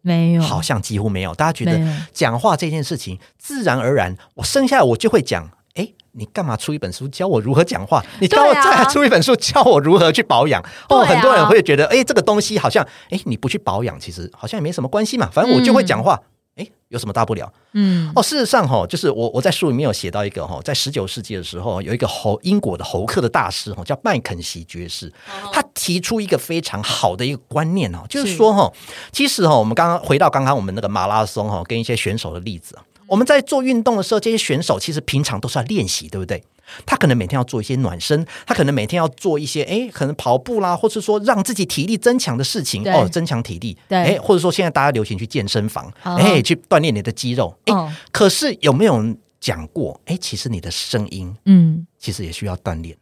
[0.00, 1.34] 没有，好像几乎没有。
[1.34, 1.80] 大家觉得
[2.12, 5.48] 讲话这件事情自然而然，我生下来我就会讲。
[5.74, 8.04] 哎，你干嘛出一本书教我如何讲话？
[8.20, 10.60] 你教我再出一本书教我如何去保养？
[10.60, 15.30] 啊、哦，很多人会觉得，哎，这个东西好像，哎，你不去保养，其实好像也没什么关系嘛。
[15.32, 16.20] 反正我就会讲话。
[16.22, 17.50] 嗯哎，有什么大不了？
[17.72, 25.10] 嗯，哦，事实上哈，就是我我在书里面有写到一个哈，在十九世纪的时候，有一个侯英国的侯克的大师哈，叫麦肯锡爵士，
[25.50, 28.70] 他提出一个非常好的一个观念哦，就是说哈，
[29.10, 36.44] 其实哈，我们刚刚回到刚刚我们那个马拉松哈，跟一些选手的例子，我们在做运动的时候，这些选手其实平常都是要练习，对不对？
[36.86, 43.76] 他可能每天要做一些暖身，他可能每天要做一些哎，可能跑步啦，或是说让自己体力增强的事情哦，增强体力。
[43.88, 47.56] 对，哎，或者说现在大家流行去健身房，哎，去锻炼你的肌肉。
[47.66, 50.00] 哎，可是有没有人讲过？
[50.06, 52.96] 哎，其实你的声音，嗯，其实也需要锻炼，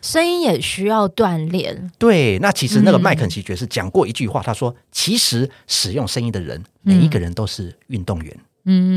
[0.00, 1.90] 声音也需要锻炼。
[1.98, 8.44] 对，那其实那个麦肯锡爵士讲过一句话，他说：“其实使用声音的人，每一个人都是运动员。”嗯，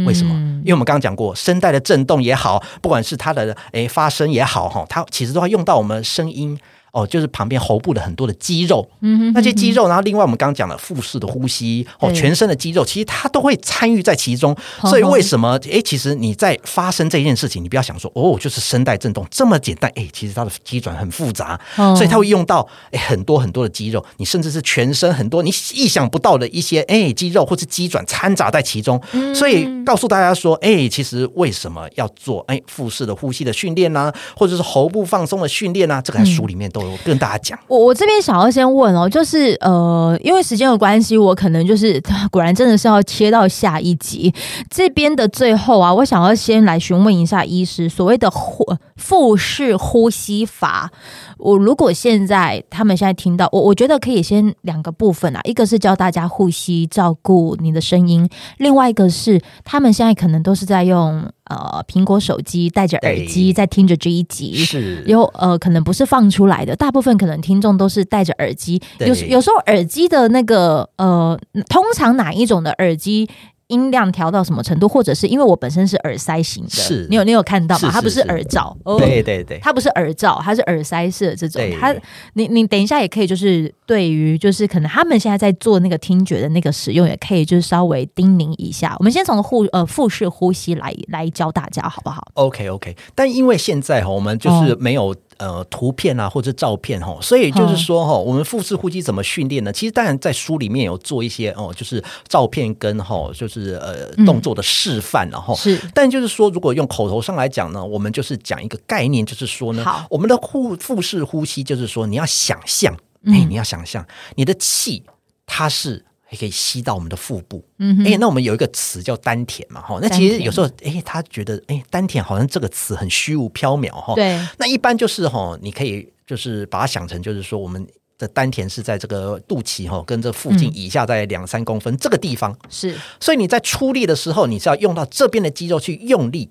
[0.06, 0.34] 为什么？
[0.64, 6.58] 因为我们刚刚讲过，声带的震动也好，不管是它的诶发声也好，哈，它其实都要用到我们声音。
[6.94, 14.56] 哦，就是旁边喉部的很多的肌肉，嗯哼，那些肌肉，然后另外我们刚刚讲了腹式的呼吸，哦，全身的肌肉，其实它都会参与在其中。
[14.82, 15.60] 所以为什么？
[15.72, 29.02] 哎，其实你在发生这件事情，你不要想说哦，就是声带震动这么简单，哎，其实它的肌转很复杂，所以它会用到哎很多很多的肌肉，你甚至是全身很多你意想不到的一些哎肌肉或是肌转掺杂在其中。
[29.34, 34.14] 所以告诉大家说，哎，其实为什么要做哎腹式的呼吸的训练呢？
[34.38, 36.00] 或者是喉部放松的训练呢？
[36.06, 36.83] 这个在书里面都。
[36.90, 44.34] 我跟大家讲，我我这边想要先问哦，就是呃，因为时间的关系，我可能就是 果然真的是要切到下一集
[44.70, 48.66] 这边的最后啊，我想要先来询问一下医师，所谓的呼
[48.96, 50.92] 腹式呼吸法。
[51.38, 58.26] 我如果现在他们现在听到我，我觉得可以先两个部分啊，一个是教大家呼吸，照顾你的声音；
[58.58, 65.04] 另外一个是他们现在可能都是在用呃苹果手机，戴着耳机在听着这一集，是。
[65.06, 73.30] 有呃可能不是放出来的，大部分可能听众都是戴着耳机，有有时候耳机的那个呃，通常哪一种的耳机？
[73.68, 77.90] 音量调到什么程度，或者是因为我本身是耳塞型的，是你有你有看到吗？
[77.92, 81.62] 它不是耳罩，对对对，它不是耳罩，它是耳塞式的这种。
[81.80, 81.96] 它，
[82.34, 88.96] 你你等一下也可以，就是对于就是可能他们现在在做那个听觉的那个使用，也可以就是稍微叮咛一下。
[89.00, 95.16] 我们先从呼呃腹式呼吸来来教大家好不好？OK OK，但因为现在哈，我们就是没有。
[95.38, 99.72] 呃，图片啊，或者照片哈，所以就是说哈，我们腹式呼吸怎么训练呢？
[99.72, 105.80] 其实当然在书里面有做一些哦，就是照片跟哈，就是呃动作的示范，然后是。
[105.94, 112.94] 但就是说，如果用口头上来讲呢，我们就是讲一个概念，就是说呢，我们的腹腹式呼吸就是说，你要想象，
[113.26, 115.04] 哎，你要想象你的气
[115.46, 116.06] 它是。
[116.34, 136.50] 也可以吸到我们的腹部，嗯那我们有一个词叫丹田嘛，哈，那其实有时候，哎，他觉得，哎，丹田好像这个词很虚无缥缈，哈，对，那一般就是哈，你可以就是把它想成，就是说我们的丹田是在这个肚脐哈，跟这附近以下在两三公分这个地方，是，所以你在出力的时候，你是要用到这边的肌肉去用力。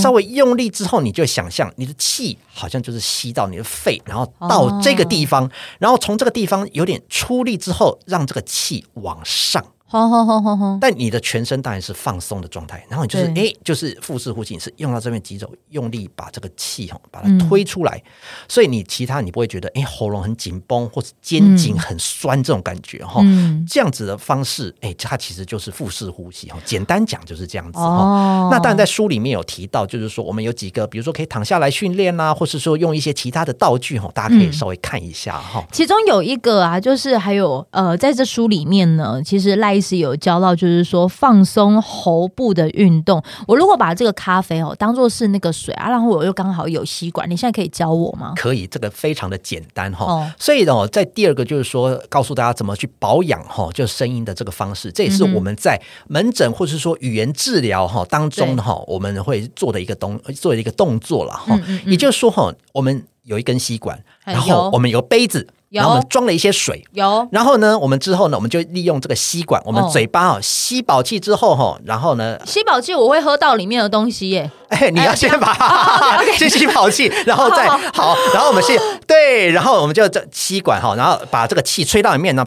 [0.00, 9.64] 稍微用力之后，你就想象你的气好像就是吸到你的肺，然后到这个地方，然后从这个地方有点出力之后，让这个气往上。
[9.92, 18.10] 好好好好好，但你的全身当然是放松的状态，然后你就是哎对，就是腹式呼吸，你是用到这边肌肉用力把这个气吼把它推出来，嗯、
[18.48, 27.84] 所以你其他你不会觉得哎喉咙很紧绷或者肩颈很酸这种感觉哈，嗯、这样子的方式哎，它其实就是腹式呼吸哈，简单讲就是这样子哈。
[27.84, 35.62] 哦、那当然在书里面有提到，就是说我们有几个，比如说可以躺下来训练啦，或是说用一些其他的道具哈，大家可以稍微看一下哈。
[35.70, 39.81] 其中有一个啊，就是还有呃，在这书里面呢，其实赖。
[39.82, 43.22] 是有教到，就是说放松喉部的运动。
[43.46, 48.32] 我如果把这个咖啡哦当做是那个水啊，然后我又刚好有吸管，你现在可以教我吗？
[48.36, 50.06] 可以，这个非常的简单哈。
[50.06, 61.56] 哦、所以哦，在第二个就是说，告诉大家怎么去保养哈，就声音的这个方式，这也是我们在门诊或是说语言治疗哈当中哈，对我们会做的一个动做的一个动作了哈。
[61.56, 63.04] 嗯嗯嗯，也就是说哈，我们。
[63.24, 65.46] 有一根吸管，然后我们有杯子。
[65.72, 67.26] 然后我们装了一些水，有。
[67.32, 74.50] 然后呢，我们之后呢，我们就利用这个吸管，我们嘴巴哦吸饱气之后哈，然后呢，吸饱气我会喝到里面的东西耶。
[74.68, 75.54] 哎，你要先把
[76.36, 82.44] 先吸饱气，然后再好，然后我们吸对，然后我们就这吸管哈，然后把这个气吹到里面呢，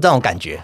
[0.00, 0.60] 这种感觉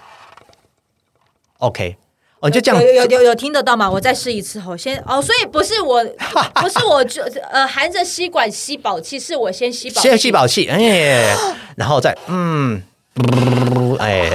[1.59, 1.97] ，OK。
[2.45, 3.91] 哦，就这样有有有有听得到吗？
[3.91, 6.05] 我再试一次哦，先哦，所以不是我，
[6.61, 11.35] 不是我就呃含着吸管吸饱气，是我先吸饱，先吸饱气，哎，
[11.77, 12.83] 然后再嗯，
[13.99, 14.31] 哎。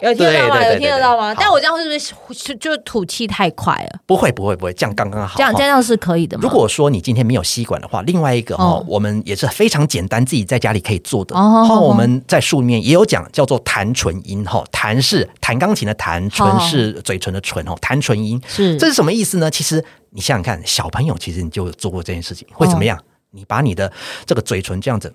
[0.00, 0.64] 有听得到吗？
[0.66, 1.34] 有听得到吗？
[1.38, 4.00] 但我这样是不是就吐气太快了？
[4.04, 5.34] 不会，不会，不会，这样刚刚好。
[5.36, 6.42] 这样这样是可以的吗？
[6.42, 11.34] 如果说你今天没有吸管的话，另外一个哈，我们也是非常简单，自己在家里可以做的。
[11.34, 19.50] 哦，我们在书里面也有讲，叫做弹唇音哈，弹是弹钢琴的弹，唇是嘴唇的唇哦，弹唇音是这是什么意思呢？
[19.50, 22.98] 其实你想想看，小朋友其实你就做过这件事情，会怎么样？
[23.30, 23.90] 你把你的
[24.24, 25.12] 这个嘴唇这样子。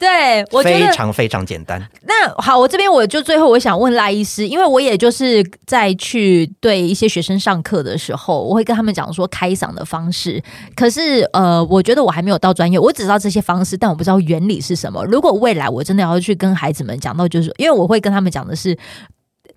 [0.00, 1.78] 对，我觉得非常非常简单。
[2.04, 10.42] 那好，我这边我就最后我想问赖医师，因为我也就是在去对一些学生上课的时候，我会跟他们讲说开嗓的方式。
[10.74, 15.04] 可是呃，我觉得我还没有到专业，我只知道这些方式，但我不知道原理是什么。
[15.04, 18.74] 如果未来我真的要去跟孩子们讲到，就是因为我会跟他们讲的是。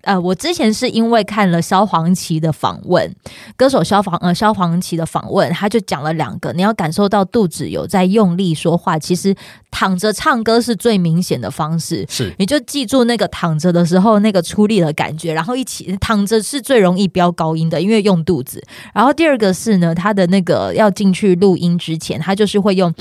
[0.04, 3.14] 呃，我之前是因为看了萧煌奇的访问，
[3.56, 9.34] 歌手萧煌呃萧煌奇的访问，他就讲了两个，你要感受到肚子有在用力说话，其实
[9.70, 18.62] 躺着唱歌是最明显的方式，是你就记住那个躺着的时候那个出力的感觉，然后一起躺着是最容易飙高音的，因为用肚子。
[18.92, 22.92] 然后第二个是呢，他的那个要进去录音之前，他就是会用。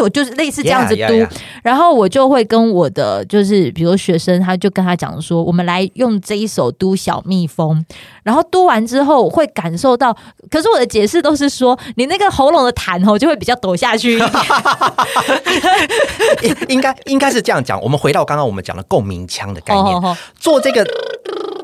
[0.00, 1.30] 我就是类似这样子嘟，yeah, yeah, yeah.
[1.62, 7.84] 然后我就会跟我的就是比如学生，他就跟他讲说，我们来用这一首读小蜜蜂，
[8.22, 10.16] 然后嘟完之后会感受到，
[10.50, 14.18] 可是我的解释都是说，你那个喉咙的痰哦就会比较抖下去
[16.42, 17.80] 一点应该应该是这样讲。
[17.82, 20.16] 我们回到刚刚我们讲的共鸣腔的概念，oh, oh, oh.
[20.38, 20.86] 做这个。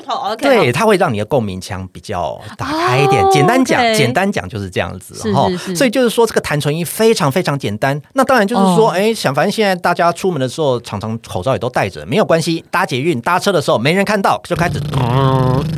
[0.05, 3.23] 好，OK，对，它会让你的共鸣腔比较 打开一点。
[3.23, 3.95] Oh, 简单讲，okay.
[3.97, 5.49] 简单讲就是这样子，哈。
[5.75, 7.99] 所以就是说，这个弹唇音非常非常简单。
[8.13, 12.63] 那当然就是说，哎、oh.，想反正现在大家出门的时候，常常口罩也都戴着，没有关系。
[12.69, 14.79] 搭捷运、搭车的时候，没人看到，就开始，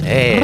[0.05, 0.43] 哎。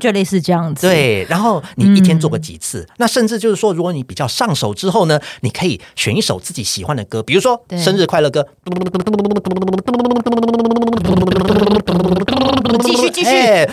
[0.00, 1.24] 就类似这样子，对。
[1.30, 8.46] 然后你一天做个几次，嗯，那甚至就是说，如果你比较上手之后呢，你可以选一首自己喜欢的歌，比如说生日快乐歌。
[12.78, 13.68] 继续继续，欸、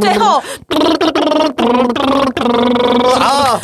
[0.00, 0.42] 最后
[3.20, 3.60] 啊。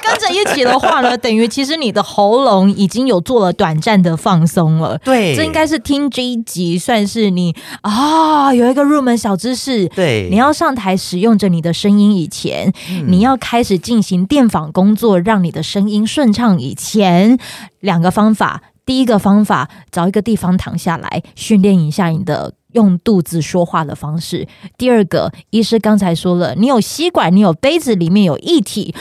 [0.00, 4.98] 跟着一起的话呢， 等于其实你的喉咙已经有做了短暂的放松了。
[4.98, 9.86] 对，这应该是听这一集算是你啊、哦、有一个入门小知识。
[9.88, 17.38] 对，你要上台使用着你的声音以前，嗯、你要开始进行电访工作，让你的声音顺畅以前，
[17.80, 18.62] 两个方法。
[18.88, 22.54] 第一个方法，找一个地方躺下来，训练一下你的。
[22.72, 24.46] 用肚子说话的方式。
[24.76, 28.94] 第二个，医师刚才说了，你有吸管，你有杯子，里面有液体，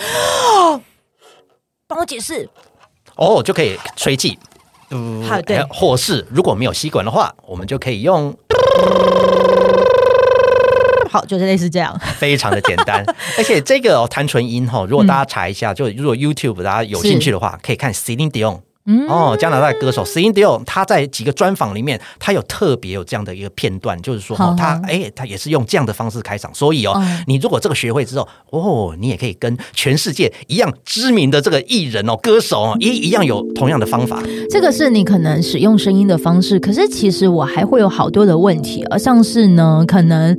[1.85, 2.49] 帮我解释。
[3.17, 4.39] 哦，就可以吹气。
[5.27, 5.61] 好，对。
[5.69, 8.33] 或是如果没有吸管的话，我们就可以用。
[11.11, 13.03] 好，就是类似这样，非常的简单。
[13.37, 18.61] 而且这个弹唇音哈，如果大家查一下，就如果 YouTube 大家有兴趣的话，可以看 Celine Dion。
[18.87, 26.49] 嗯、哦，加拿大歌手 Celine Dion，他在几个专访里面，他有特别有这样的一个片段，就是说，哦、他哎，他也是用这样的方式开场。
[26.55, 34.23] 所以哦，哦，你如果这个学会之后，哦，你也可以跟全世界一样知名的这个艺人哦、歌手哦，一一样有同样的方法。
[34.49, 40.37] 这个是你可能使用声音的方式，可是其实我还会有好多的问题，而像是呢，可能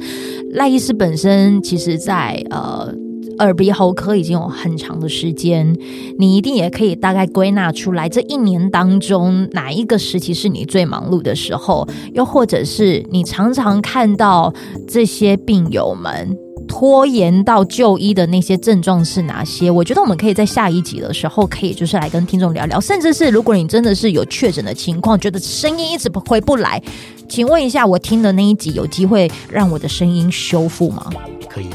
[0.53, 2.95] 赖医师本身其实在呃。
[3.39, 5.77] 耳鼻喉科已经有很长的时间，
[6.19, 11.87] 你一定也可以大概归纳出来，这一年当中哪一个时期是你最忙碌的时候？
[12.13, 14.53] 又或者是你常常看到
[14.87, 16.37] 这些病友们
[16.67, 19.71] 拖延到就医的那些症状是哪些？
[19.71, 26.83] 我觉得我们可以在下一集的时候，可以就是来跟听众聊聊，甚至是如果你真的是有确诊的情况，觉得声音一直回不来，
[27.29, 31.11] 请问一下，我听的那一集有机会让我的声音修复吗？
[31.49, 31.69] 可以。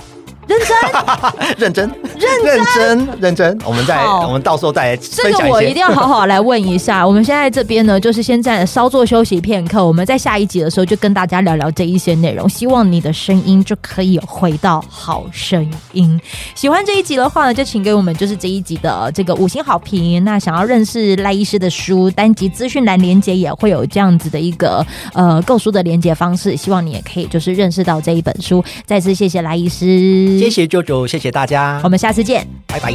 [1.58, 5.32] 认真，认真，认真认真，我们再我们到时候再分享。
[5.40, 7.06] 这个我一定要好好来问一下。
[7.06, 12.48] 我们现在这边呢，就是先在稍作休息片刻，我们在下一集的时候就跟大家聊聊这一些内容。
[12.50, 16.20] 希望你的声音就可以回到好声音。
[16.56, 20.24] 喜欢这一集的话呢，就请给我们就是这一集的这个五星好评。
[20.24, 26.56] 那想要认识赖医师的书，单集资讯栏连接也会有这样子的一个呃购书的连接方式。
[26.56, 28.64] 希望你也可以就是认识到这一本书。
[28.86, 32.94] 再次谢谢赖医师，谢谢舅舅，谢谢大家，我们下次见，拜拜。